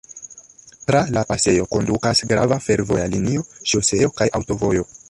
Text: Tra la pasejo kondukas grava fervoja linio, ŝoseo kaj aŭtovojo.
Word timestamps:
Tra 0.91 1.01
la 1.17 1.23
pasejo 1.31 1.67
kondukas 1.75 2.25
grava 2.33 2.59
fervoja 2.69 3.05
linio, 3.15 3.47
ŝoseo 3.75 4.15
kaj 4.21 4.35
aŭtovojo. 4.43 4.91